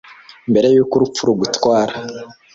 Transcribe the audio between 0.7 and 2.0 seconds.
yuko urupfu rugutwara